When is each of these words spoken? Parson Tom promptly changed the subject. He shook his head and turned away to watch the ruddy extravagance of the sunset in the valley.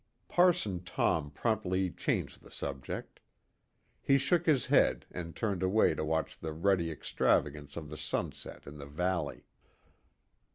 Parson 0.27 0.83
Tom 0.83 1.29
promptly 1.29 1.91
changed 1.91 2.41
the 2.41 2.49
subject. 2.49 3.19
He 4.01 4.17
shook 4.17 4.47
his 4.47 4.65
head 4.65 5.05
and 5.11 5.35
turned 5.35 5.61
away 5.61 5.93
to 5.93 6.03
watch 6.03 6.39
the 6.39 6.53
ruddy 6.53 6.89
extravagance 6.89 7.77
of 7.77 7.87
the 7.87 7.97
sunset 7.97 8.65
in 8.65 8.79
the 8.79 8.87
valley. 8.87 9.43